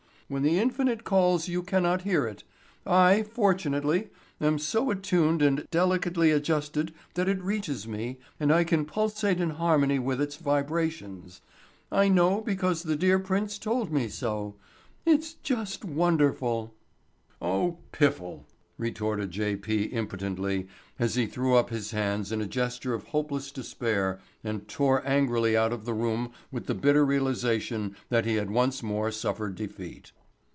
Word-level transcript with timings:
When 0.31 0.43
the 0.43 0.59
infinite 0.59 1.03
calls 1.03 1.49
you 1.49 1.61
cannot 1.61 2.03
hear 2.03 2.25
it. 2.25 2.45
I, 2.85 3.21
fortunately, 3.21 4.11
am 4.39 4.59
so 4.59 4.89
attuned 4.89 5.41
and 5.41 5.67
delicately 5.71 6.31
adjusted 6.31 6.93
that 7.15 7.27
it 7.27 7.41
reaches 7.43 7.85
me, 7.85 8.17
and 8.39 8.49
I 8.49 8.63
can 8.63 8.85
pulsate 8.85 9.41
in 9.41 9.49
harmony 9.49 9.99
with 9.99 10.21
its 10.21 10.37
vibrations. 10.37 11.41
I 11.91 12.07
know 12.07 12.39
because 12.39 12.83
the 12.83 12.95
dear 12.95 13.19
prince 13.19 13.57
told 13.57 13.91
me 13.91 14.07
so. 14.07 14.55
It's 15.05 15.33
just 15.33 15.83
wonderful." 15.83 16.73
"Oh——piffle," 17.41 18.45
retorted 18.77 19.31
J. 19.31 19.57
P. 19.57 19.83
impotently 19.83 20.65
as 20.97 21.15
he 21.15 21.25
threw 21.27 21.55
up 21.55 21.71
his 21.71 21.91
hands 21.91 22.31
in 22.31 22.39
a 22.39 22.47
gesture 22.47 22.93
of 22.93 23.03
hopeless 23.07 23.51
despair 23.51 24.21
and 24.45 24.65
tore 24.69 25.05
angrily 25.05 25.57
out 25.57 25.73
of 25.73 25.83
the 25.83 25.93
room 25.93 26.31
with 26.53 26.67
the 26.67 26.73
bitter 26.73 27.03
realization 27.05 27.97
that 28.07 28.23
he 28.23 28.35
had 28.35 28.49
once 28.49 28.81
more 28.81 29.11
suffered 29.11 29.55
defeat. 29.55 30.13